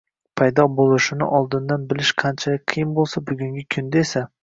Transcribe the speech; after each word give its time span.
paydo 0.39 0.63
bo‘lishini 0.79 1.27
oldindan 1.41 1.85
bilish 1.93 2.15
qanchalik 2.25 2.67
qiyin 2.75 2.99
bo‘lsa, 2.99 3.27
bugungi 3.33 3.71
kunda 3.77 4.07
esa 4.07 4.31